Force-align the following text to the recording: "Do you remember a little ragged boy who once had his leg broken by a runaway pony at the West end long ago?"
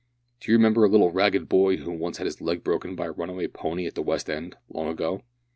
"Do 0.39 0.51
you 0.51 0.57
remember 0.57 0.83
a 0.83 0.87
little 0.87 1.11
ragged 1.11 1.47
boy 1.47 1.77
who 1.77 1.91
once 1.91 2.17
had 2.17 2.25
his 2.25 2.41
leg 2.41 2.63
broken 2.63 2.95
by 2.95 3.05
a 3.05 3.11
runaway 3.11 3.45
pony 3.47 3.85
at 3.85 3.93
the 3.93 4.01
West 4.01 4.31
end 4.31 4.57
long 4.67 4.87
ago?" 4.87 5.21